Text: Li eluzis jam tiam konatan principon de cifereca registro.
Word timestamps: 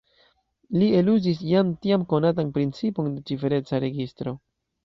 Li 0.81 0.87
eluzis 0.99 1.43
jam 1.49 1.69
tiam 1.85 2.07
konatan 2.15 2.51
principon 2.57 3.13
de 3.19 3.25
cifereca 3.29 3.83
registro. 3.89 4.39